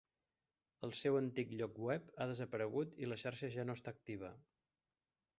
[0.85, 4.33] El seu antic lloc web ha desaparegut i la xarxa ja no està activa.